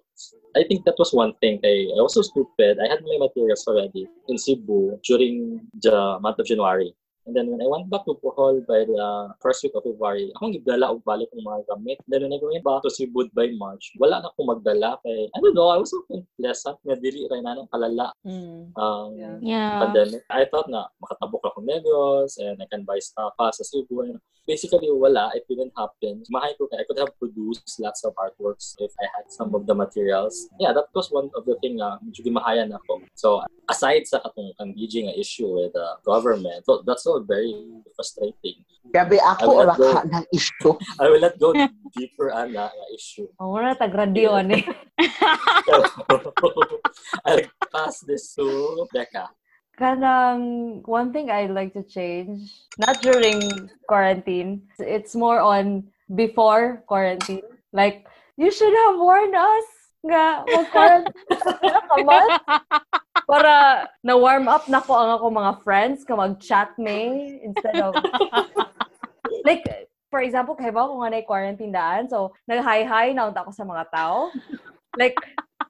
[0.55, 1.59] I think that was one thing.
[1.65, 2.77] I, I was so stupid.
[2.79, 6.93] I had my materials already in Cebu during the month of January.
[7.25, 10.53] And then when I went back to Bohol by the first week of February, akong
[10.53, 11.97] igdala og balik ng mga gamit.
[12.05, 15.01] Then when I went back to Cebu by March, wala na akong magdala.
[15.01, 16.05] Kay, I don't know, I was so
[16.37, 18.73] pleasant nga dili rin na ng kalala Mm.
[18.77, 19.35] ang Yeah.
[19.41, 19.73] Yeah.
[19.81, 20.21] pandemic.
[20.29, 24.05] I thought na makatabok ako negos and I can buy stuff pa sa Cebu.
[24.05, 25.33] And basically, wala.
[25.33, 26.21] It didn't happen.
[26.29, 29.65] Mahay ko kaya I could have produced lots of artworks if I had some of
[29.65, 30.45] the materials.
[30.61, 33.01] Yeah, that was one of the thing na medyo gimahayan ako.
[33.17, 37.55] So, aside sa katong ang BG nga issue with the government, so that's all very
[37.95, 38.65] frustrating.
[38.91, 39.93] grabe I ako will or go.
[39.93, 40.73] ka ng issue.
[41.01, 41.53] I will not go
[41.95, 43.27] deeper on that issue.
[43.39, 44.63] Oh, wala tag-radio ni.
[47.25, 47.41] I'll
[47.73, 49.29] pass this to Becca.
[49.75, 52.47] Kanang one thing I'd like to change,
[52.79, 57.43] not during quarantine, it's more on before quarantine.
[57.75, 58.07] Like,
[58.39, 59.67] you should have warned us
[60.05, 62.21] nga mag-quarantine ka
[63.25, 63.53] para
[64.05, 67.97] na-warm up na ko ang ako mga friends ka mag-chat me instead of
[69.47, 69.65] like
[70.13, 72.05] for example kay ba kung nga quarantine daan?
[72.05, 74.29] So nag-hi-hi na ako sa mga tao.
[74.95, 75.17] Like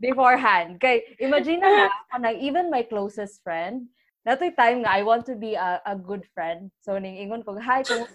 [0.03, 0.77] beforehand.
[0.83, 3.87] Kay imagine na na even my closest friend
[4.25, 6.73] Natoy time nga, I want to be a, a good friend.
[6.81, 8.09] So, ning ingon ko, hi, naman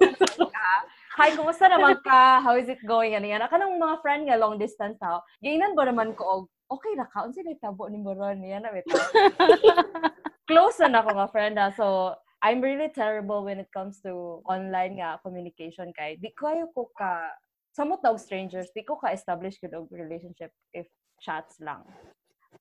[0.50, 0.70] ka?
[1.18, 2.38] Hi, kumusta naman ka?
[2.38, 3.18] How is it going?
[3.18, 3.42] Ano yan?
[3.50, 5.26] Kanang mga friend nga, long distance tao.
[5.42, 7.26] Gainan ba naman ko, og, okay na ka?
[7.26, 8.38] Unsa na tabo ni Boron?
[8.38, 8.94] Yan na, bitaw.
[10.50, 11.74] Close na ako nga friend ha.
[11.74, 12.14] So,
[12.46, 16.14] I'm really terrible when it comes to online nga communication kay.
[16.14, 17.34] Di kayo ko ka,
[17.74, 20.86] samot na og strangers, di ko ka-establish ko og relationship if
[21.18, 21.82] chats lang.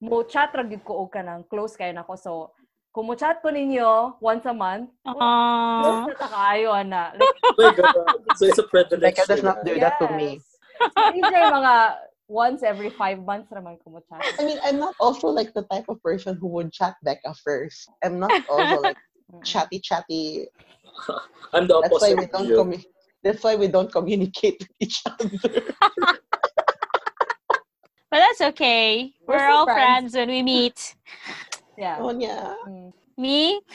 [0.02, 2.18] Mo chat ra gyud ko og kanang close kayo nako.
[2.18, 2.50] So,
[2.94, 6.08] kung mo chat ko ninyo once a month, close Aww.
[6.10, 7.14] na ta kayo ana.
[7.14, 8.24] Like, Oh.
[8.40, 9.28] So it's a predilection.
[9.28, 10.40] Becca does not do that to me.
[10.40, 10.96] yes.
[10.96, 11.76] So, DJ, mga
[12.32, 14.24] once every five months naman ko mo chat.
[14.40, 17.92] I mean, I'm not also like the type of person who would chat Becca first.
[18.04, 18.98] I'm not also like
[19.44, 20.48] chatty chatty.
[21.54, 22.56] I'm the That's why opposite we of don't you.
[22.56, 22.86] commu-
[23.24, 25.28] That's why we don't communicate with each other.
[28.10, 29.14] But that's okay.
[29.28, 29.78] We're We're, all friends.
[29.78, 30.96] friends when we meet.
[31.80, 31.98] Yeah.
[32.04, 32.54] oh yeah.
[32.68, 32.92] Mm.
[33.18, 33.60] Me?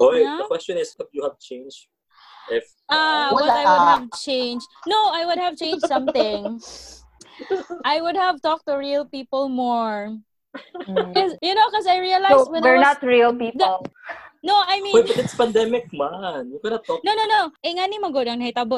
[0.00, 1.86] Oh, wait, the question is, what you have changed?
[2.48, 4.64] If Uh, what I would have changed.
[4.88, 6.56] No, I would have changed something.
[7.84, 10.16] I would have talked to real people more.
[10.88, 11.12] Mm.
[11.12, 12.96] 'Cause, you know, because I realized So, when we're I was...
[12.96, 13.84] not real people.
[14.42, 14.94] No, I mean...
[14.94, 16.48] wait, but it's pandemic, man.
[16.48, 17.00] You cannot talk.
[17.04, 17.52] No, no, no.
[17.62, 18.00] Eh, nga ni.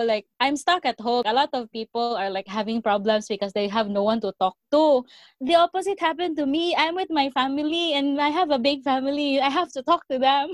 [0.07, 1.23] Like, I'm stuck at home.
[1.25, 4.57] A lot of people are like having problems because they have no one to talk
[4.73, 5.05] to.
[5.41, 6.75] The opposite happened to me.
[6.75, 9.41] I'm with my family and I have a big family.
[9.41, 10.51] I have to talk to them.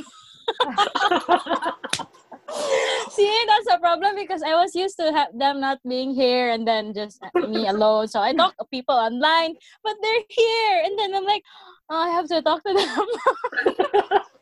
[3.11, 6.67] See, that's a problem because I was used to have them not being here and
[6.67, 8.09] then just me alone.
[8.09, 10.83] So I talk to people online, but they're here.
[10.85, 11.45] And then I'm like,
[11.91, 14.21] oh, I have to talk to them.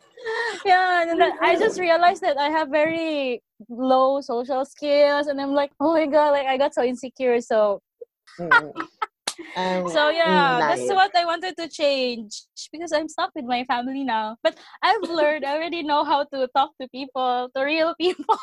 [0.64, 5.54] yeah, and then I just realized that I have very low social skills, and I'm
[5.54, 7.40] like, oh my god, like I got so insecure.
[7.40, 7.80] So
[8.38, 8.72] Mm.
[9.56, 14.04] Um, So yeah, that's what I wanted to change because I'm stuck with my family
[14.04, 14.36] now.
[14.42, 18.40] But I've learned I already know how to talk to people, to real people,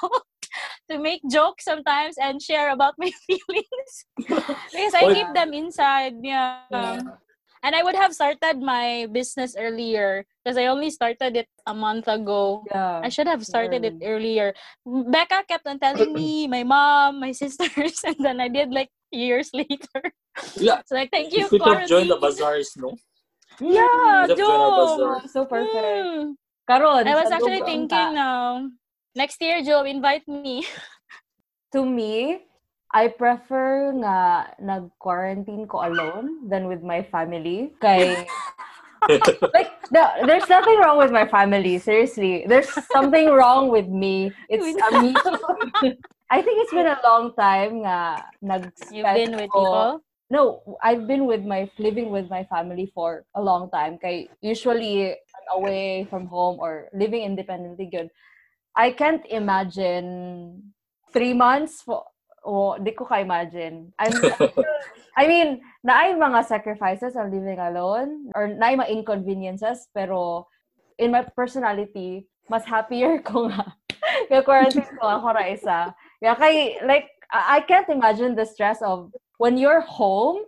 [0.89, 6.13] to make jokes sometimes and share about my feelings because I Well- keep them inside.
[6.21, 7.01] Yeah.
[7.63, 12.11] And I would have started my business earlier because I only started it a month
[12.11, 12.67] ago.
[12.67, 12.99] Yeah.
[13.01, 14.53] I should have started it earlier.
[14.85, 19.49] Becca kept on telling me, my mom, my sisters, and then I did like years
[19.55, 20.11] later.
[20.59, 20.83] Yeah.
[20.85, 22.99] So like, thank you, If we could join the bazaars, no?
[23.61, 25.21] Yeah, You'd have joined our bazaar.
[25.21, 25.29] Jom!
[25.29, 25.73] So perfect.
[25.73, 26.35] Mm.
[26.67, 28.11] Karon, I was actually thinking ta.
[28.11, 28.69] now,
[29.15, 30.67] next year, Joe, invite me.
[31.73, 32.43] to me,
[32.93, 37.73] I prefer nga nag-quarantine ko alone than with my family.
[37.81, 38.29] Kay,
[39.57, 41.81] like, no, there's nothing wrong with my family.
[41.81, 42.45] Seriously.
[42.45, 44.29] There's something wrong with me.
[44.45, 45.17] It's a me.
[46.29, 50.01] I think it's been a long time nga nag You've been with people?
[50.29, 53.97] No, I've been with my living with my family for a long time.
[53.97, 58.09] Kay usually I'm away from home or living independently good.
[58.77, 60.73] I can't imagine
[61.13, 62.05] three months for
[62.45, 63.91] oh, di ko ka-imagine.
[63.99, 64.13] I'm,
[65.17, 70.47] I mean, naay mga sacrifices of living alone or naay mga inconveniences pero
[70.97, 73.73] in my personality, mas happier ko nga.
[74.29, 75.79] Kaya quarantine ko ako ra isa.
[76.21, 79.09] Kaya kay, like, I I can't imagine the stress of
[79.41, 80.43] when you're home,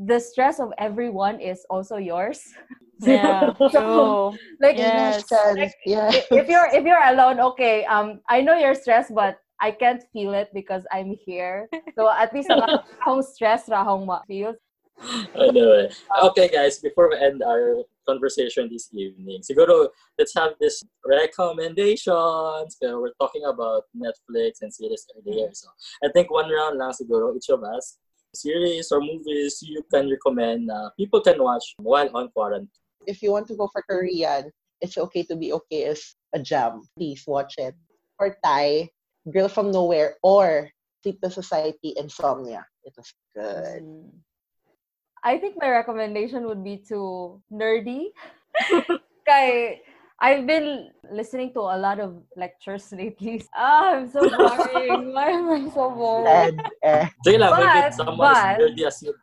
[0.00, 2.42] the stress of everyone is also yours.
[3.02, 4.38] Yeah, true.
[4.62, 5.26] Like, Yes.
[5.26, 5.74] Sense.
[5.84, 6.14] Yeah.
[6.14, 10.02] i- if you're if you're alone, okay, um, I know you're stressed, but I can't
[10.12, 11.68] feel it because I'm here.
[11.96, 12.62] So at least ang
[13.00, 14.54] akong stress ra akong ma-feel.
[15.34, 15.90] anyway,
[16.22, 16.78] okay, guys.
[16.78, 22.78] Before we end our conversation this evening, siguro let's have this recommendations.
[22.78, 25.50] Kaya we're talking about Netflix and series earlier.
[25.50, 25.66] So
[25.98, 27.98] I think one round lang siguro each of us
[28.34, 32.68] series or movies you can recommend uh, people can watch while on quarantine.
[33.06, 36.82] If you want to go for Korean, it's okay to be okay is a jam.
[36.98, 37.74] Please watch it.
[38.18, 38.90] For Thai,
[39.30, 40.68] Girl from Nowhere or
[41.02, 42.66] Sleepless Society Insomnia.
[42.84, 43.82] It was good.
[43.82, 44.10] Mm.
[45.24, 48.12] I think my recommendation would be to nerdy.
[49.26, 49.80] Kay,
[50.20, 53.40] I've been listening to a lot of lectures lately.
[53.56, 55.12] Ah, I'm so boring.
[55.16, 56.28] Why am I so boring?
[56.28, 59.14] And eh, Sige lang, But- but- is nerdy as you.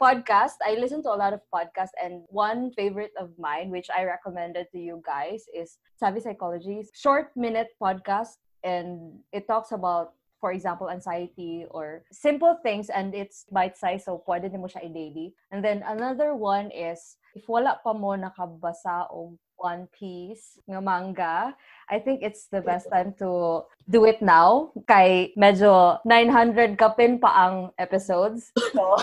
[0.00, 0.58] podcast.
[0.66, 4.66] I listen to a lot of podcasts, and one favorite of mine, which I recommended
[4.74, 10.90] to you guys, is Savvy Psychologist's short minute podcast, and it talks about, for example,
[10.90, 15.36] anxiety or simple things, and it's bite size, so pwede mo siya i-daily.
[15.52, 21.56] And then another one is if wala pa mo nakabasa o One Piece nga manga,
[21.88, 24.76] I think it's the best time to do it now.
[24.84, 28.52] Kay medyo 900 kapin pa ang episodes.
[28.74, 28.98] So,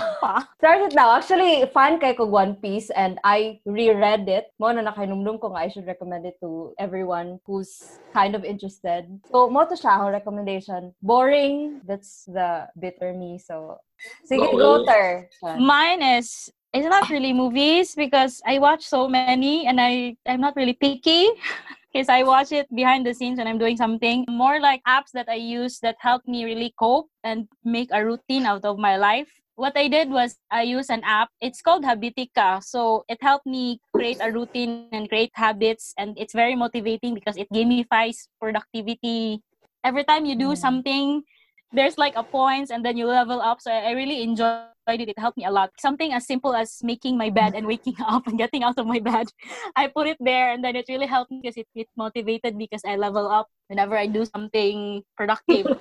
[0.59, 1.15] start it now.
[1.15, 4.51] Actually, fan kay ko One Piece and I reread it.
[4.59, 9.07] Mo na nakainumdum ko nga I should recommend it to everyone who's kind of interested.
[9.31, 10.91] So, mo to siya akong recommendation.
[10.99, 13.39] Boring, that's the bitter me.
[13.39, 13.79] So,
[14.27, 15.31] sige, go ter.
[15.55, 20.45] Mine is it's not really movies because I watch so many and I I'm not
[20.45, 21.27] really picky
[21.93, 24.25] because I watch it behind the scenes when I'm doing something.
[24.29, 28.45] More like apps that I use that help me really cope and make a routine
[28.45, 29.29] out of my life.
[29.55, 31.29] What I did was I use an app.
[31.41, 32.63] It's called Habitica.
[32.63, 37.35] So it helped me create a routine and create habits and it's very motivating because
[37.37, 39.41] it gamifies productivity.
[39.83, 40.57] Every time you do Mm.
[40.57, 41.23] something,
[41.71, 43.61] there's like a points and then you level up.
[43.61, 45.09] So I I really enjoyed it.
[45.09, 45.71] It helped me a lot.
[45.79, 48.99] Something as simple as making my bed and waking up and getting out of my
[48.99, 49.27] bed.
[49.75, 52.81] I put it there and then it really helped me because it, it motivated because
[52.85, 55.67] I level up whenever I do something productive.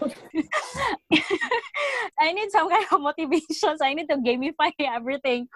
[2.21, 3.79] I need some kind of motivation.
[3.79, 5.49] So I need to gamify everything.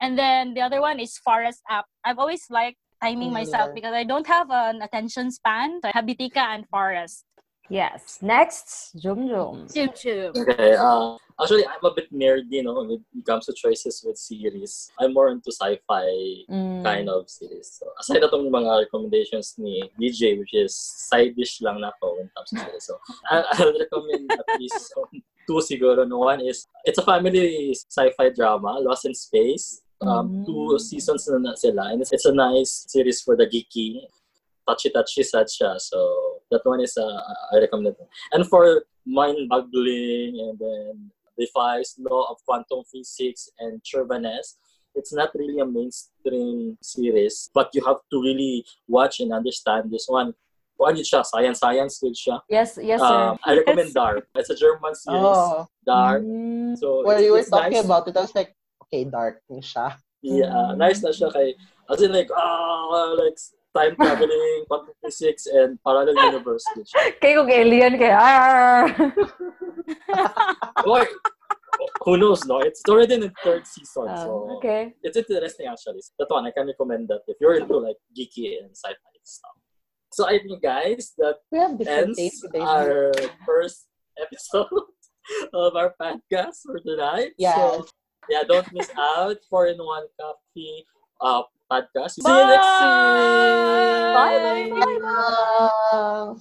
[0.00, 1.86] And then the other one is Forest app.
[2.04, 5.80] I've always liked timing oh, myself because I don't have an attention span.
[5.82, 7.24] So Habitica and Forest.
[7.72, 8.20] Yes.
[8.20, 9.72] Next, Jumjum.
[9.72, 10.36] Chum chum.
[10.36, 10.76] Okay.
[10.76, 14.92] Uh, actually, I'm a bit nerdy, you know, when it comes to choices with series.
[15.00, 16.04] I'm more into sci-fi
[16.52, 16.84] Mm.
[16.84, 17.72] kind of series.
[17.80, 22.20] So, aside na itong mga recommendations ni DJ, which is side dish lang na ako
[22.20, 22.84] when it comes to series.
[22.84, 23.00] So,
[23.32, 24.92] I- I'll recommend at least
[25.48, 26.04] two siguro.
[26.04, 29.80] No, one is, it's a family sci-fi drama, Lost in Space.
[30.04, 30.44] Um, Mm.
[30.44, 31.88] Two seasons na, na sila.
[31.88, 34.04] And it's, it's a nice series for the geeky.
[34.68, 35.80] Touchy-touchy sad siya.
[35.80, 37.20] So, that one is, uh,
[37.52, 38.08] I recommend it.
[38.32, 44.60] And for mind-boggling and then defies law of quantum physics and Chervanes,
[44.94, 50.04] it's not really a mainstream series, but you have to really watch and understand this
[50.06, 50.36] one
[50.76, 52.40] kung ano siya, science-science good siya.
[52.48, 53.32] Yes, yes, sir.
[53.32, 54.28] Um, I recommend Dark.
[54.34, 55.20] It's a German series.
[55.24, 56.22] Oh, Dark.
[56.22, 56.76] Mm.
[56.76, 57.84] So, when it's, you were talking nice.
[57.84, 59.96] about it, I was like, okay, dark na siya.
[60.22, 60.76] Yeah, Mm.
[60.78, 61.54] nice na siya kay,
[61.88, 63.38] as in like, ah, like,
[63.76, 67.12] time traveling, quantum physics, and parallel universe good siya.
[67.20, 68.84] Kaya kung alien, kaya, ah!
[70.86, 71.06] Or,
[72.04, 72.60] who knows, no?
[72.60, 74.92] It's already in the third season, Ah, so okay.
[75.02, 76.02] it's interesting actually.
[76.18, 79.56] That one, I can recommend that if you're into like geeky and sci-fi stuff.
[80.12, 82.60] So I think, guys, that We have different ends today.
[82.60, 83.12] our
[83.48, 83.88] first
[84.20, 84.68] episode
[85.56, 87.32] of our podcast for tonight.
[87.40, 87.56] Yes.
[87.56, 87.86] So,
[88.28, 90.84] yeah, don't miss out for in one coffee
[91.22, 92.20] uh podcast.
[92.20, 93.00] See you next week.
[94.12, 95.70] Bye, bye, bye, bye.
[95.92, 96.34] Yeah.